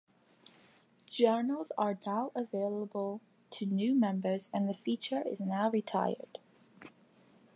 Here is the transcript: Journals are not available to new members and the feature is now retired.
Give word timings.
Journals 1.05 1.71
are 1.77 1.95
not 2.07 2.31
available 2.35 3.21
to 3.51 3.67
new 3.67 3.93
members 3.93 4.49
and 4.51 4.67
the 4.67 4.73
feature 4.73 5.21
is 5.27 5.39
now 5.39 5.69
retired. 5.69 6.39